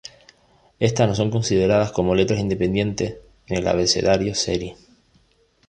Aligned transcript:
Estas 0.79 1.07
no 1.07 1.13
son 1.13 1.29
consideradas 1.29 1.91
como 1.91 2.15
letras 2.15 2.39
independientes 2.39 3.17
en 3.45 3.57
el 3.57 3.67
abecedario 3.67 4.33
seri. 4.33 4.73